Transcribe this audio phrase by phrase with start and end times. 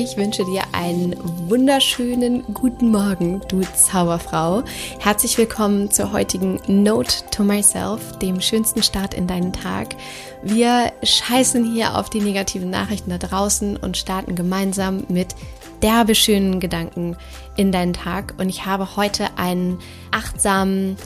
[0.00, 1.16] Ich wünsche dir einen
[1.50, 4.62] wunderschönen guten Morgen, du Zauberfrau.
[5.00, 9.96] Herzlich willkommen zur heutigen Note to Myself, dem schönsten Start in deinen Tag.
[10.44, 15.34] Wir scheißen hier auf die negativen Nachrichten da draußen und starten gemeinsam mit
[15.82, 17.16] derbe schönen Gedanken
[17.56, 18.34] in deinen Tag.
[18.38, 19.80] Und ich habe heute einen
[20.12, 20.96] achtsamen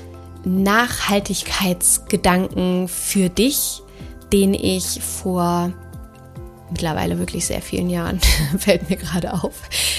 [0.45, 3.81] Nachhaltigkeitsgedanken für dich,
[4.35, 5.73] den ich vor
[6.73, 8.21] mittlerweile wirklich sehr vielen Jahren,
[8.59, 9.55] fällt mir gerade auf,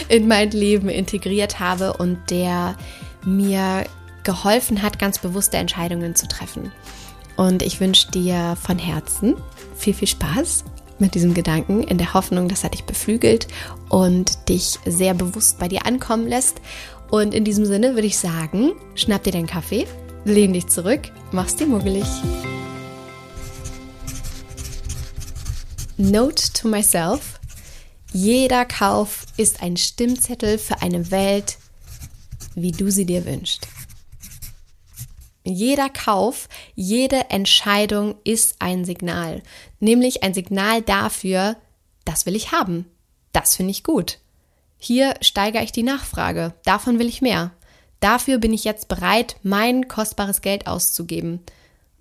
[0.10, 2.76] in mein Leben integriert habe und der
[3.24, 3.86] mir
[4.24, 6.72] geholfen hat, ganz bewusste Entscheidungen zu treffen.
[7.36, 9.36] Und ich wünsche dir von Herzen
[9.76, 10.66] viel, viel Spaß
[11.00, 13.48] mit diesem Gedanken, in der Hoffnung, dass er dich beflügelt
[13.90, 16.62] und dich sehr bewusst bei dir ankommen lässt.
[17.10, 19.88] Und in diesem Sinne würde ich sagen, schnapp dir deinen Kaffee,
[20.26, 22.06] lehn dich zurück, mach's dir muggelig.
[26.04, 27.40] Note to myself.
[28.12, 31.58] Jeder Kauf ist ein Stimmzettel für eine Welt,
[32.56, 33.70] wie du sie dir wünschst.
[35.46, 39.44] Jeder Kauf, jede Entscheidung ist ein Signal,
[39.80, 41.56] nämlich ein Signal dafür,
[42.04, 42.86] das will ich haben,
[43.32, 44.20] das finde ich gut.
[44.78, 47.52] Hier steigere ich die Nachfrage, davon will ich mehr.
[48.02, 51.40] Dafür bin ich jetzt bereit, mein kostbares Geld auszugeben.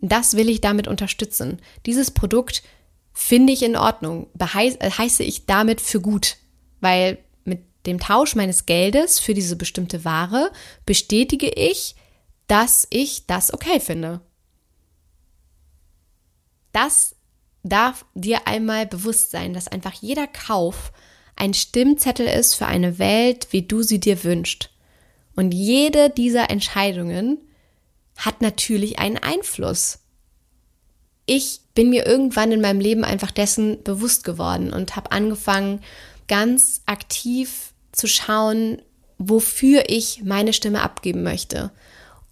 [0.01, 1.61] Das will ich damit unterstützen.
[1.87, 2.65] Dieses Produkt
[3.13, 6.37] finde ich in Ordnung, äh, heiße ich damit für gut,
[6.81, 10.51] weil mit dem Tausch meines Geldes für diese bestimmte Ware
[10.87, 11.95] bestätige ich,
[12.47, 14.21] dass ich das okay finde.
[16.73, 17.15] Das
[17.63, 20.93] darf dir einmal bewusst sein, dass einfach jeder Kauf
[21.37, 24.71] ein Stimmzettel ist für eine Welt, wie du sie dir wünschst.
[25.35, 27.39] Und jede dieser Entscheidungen
[28.17, 30.01] hat natürlich einen Einfluss.
[31.27, 35.81] Ich bin mir irgendwann in meinem Leben einfach dessen bewusst geworden und habe angefangen,
[36.29, 38.83] ganz aktiv zu schauen,
[39.19, 41.71] wofür ich meine Stimme abgeben möchte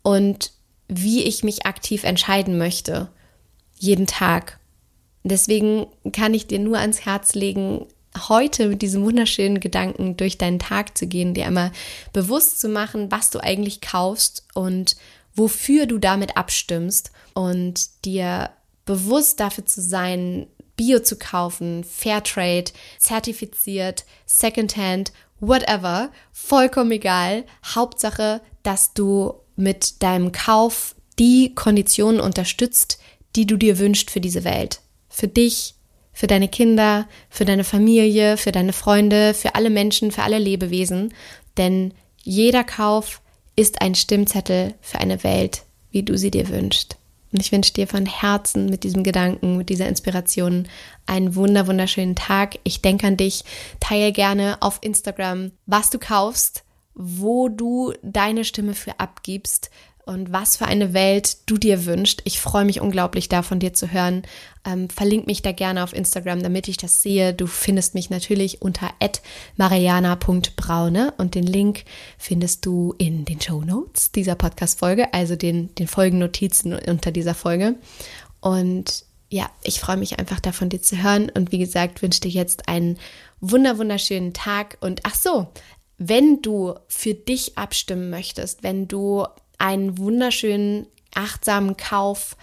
[0.02, 0.52] und
[0.88, 3.08] wie ich mich aktiv entscheiden möchte,
[3.78, 4.58] jeden Tag.
[5.22, 7.86] Deswegen kann ich dir nur ans Herz legen,
[8.28, 11.70] heute mit diesem wunderschönen Gedanken durch deinen Tag zu gehen, dir einmal
[12.12, 14.96] bewusst zu machen, was du eigentlich kaufst und
[15.34, 18.50] wofür du damit abstimmst und dir
[18.90, 27.44] bewusst dafür zu sein, Bio zu kaufen, Fairtrade, zertifiziert, Secondhand, whatever, vollkommen egal.
[27.64, 32.98] Hauptsache, dass du mit deinem Kauf die Konditionen unterstützt,
[33.36, 34.80] die du dir wünschst für diese Welt.
[35.08, 35.76] Für dich,
[36.12, 41.14] für deine Kinder, für deine Familie, für deine Freunde, für alle Menschen, für alle Lebewesen.
[41.56, 43.22] Denn jeder Kauf
[43.54, 45.62] ist ein Stimmzettel für eine Welt,
[45.92, 46.99] wie du sie dir wünschst.
[47.32, 50.66] Und ich wünsche dir von Herzen mit diesem Gedanken, mit dieser Inspiration
[51.06, 52.58] einen wunder wunderschönen Tag.
[52.64, 53.44] Ich denke an dich.
[53.78, 56.64] Teile gerne auf Instagram, was du kaufst,
[56.94, 59.70] wo du deine Stimme für abgibst,
[60.10, 62.22] und was für eine Welt du dir wünschst.
[62.24, 64.22] Ich freue mich unglaublich da von dir zu hören.
[64.64, 67.32] Ähm, verlink mich da gerne auf Instagram, damit ich das sehe.
[67.32, 68.91] Du findest mich natürlich unter
[69.56, 71.84] mariana.braune und den Link
[72.18, 73.62] findest du in den Show
[74.00, 77.76] Notes dieser Podcast-Folge, also den, den Folgennotizen unter dieser Folge.
[78.40, 82.20] Und ja, ich freue mich einfach da von dir zu hören und wie gesagt, wünsche
[82.20, 82.98] dir jetzt einen
[83.40, 85.48] wunder wunderschönen Tag und ach so,
[85.98, 89.26] wenn du für dich abstimmen möchtest, wenn du
[89.58, 92.36] einen wunderschönen, achtsamen Kauf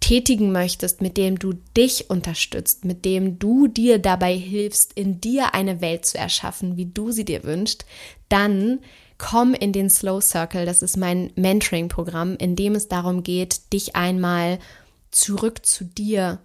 [0.00, 5.54] tätigen möchtest, mit dem du dich unterstützt, mit dem du dir dabei hilfst, in dir
[5.54, 7.86] eine Welt zu erschaffen, wie du sie dir wünschst,
[8.28, 8.80] dann
[9.18, 10.66] komm in den Slow Circle.
[10.66, 14.58] Das ist mein Mentoring-Programm, in dem es darum geht, dich einmal
[15.10, 16.40] zurück zu dir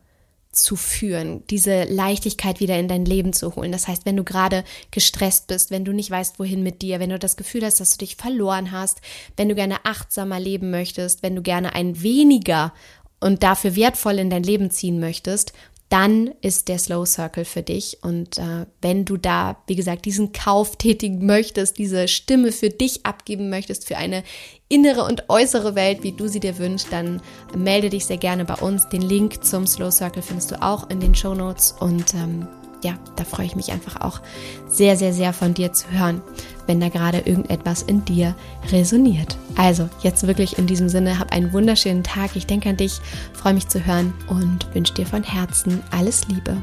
[0.52, 3.72] zu führen, diese Leichtigkeit wieder in dein Leben zu holen.
[3.72, 7.09] Das heißt, wenn du gerade gestresst bist, wenn du nicht weißt, wohin mit dir, wenn
[7.09, 9.00] du das Gefühl hast, dass du dich verloren hast,
[9.38, 12.74] wenn du gerne achtsamer leben möchtest, wenn du gerne ein weniger
[13.22, 15.53] und dafür wertvoll in dein Leben ziehen möchtest,
[15.91, 17.97] dann ist der Slow Circle für dich.
[18.02, 23.05] Und äh, wenn du da, wie gesagt, diesen Kauf tätigen möchtest, diese Stimme für dich
[23.05, 24.23] abgeben möchtest, für eine
[24.70, 27.22] innere und äußere Welt, wie du sie dir wünschst, dann
[27.53, 28.88] melde dich sehr gerne bei uns.
[28.88, 31.76] Den Link zum Slow Circle findest du auch in den Show Notes.
[31.78, 32.47] Und ähm,
[32.83, 34.22] ja, da freue ich mich einfach auch
[34.67, 36.22] sehr, sehr, sehr von dir zu hören,
[36.67, 38.35] wenn da gerade irgendetwas in dir
[38.72, 39.37] resoniert.
[39.55, 42.35] Also, jetzt wirklich in diesem Sinne, hab einen wunderschönen Tag.
[42.35, 42.99] Ich denke an dich,
[43.33, 46.57] freue mich zu hören und wünsche dir von Herzen alles Liebe.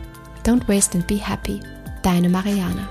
[0.45, 1.61] Don't waste and be happy.
[2.03, 2.89] Deine Marianne.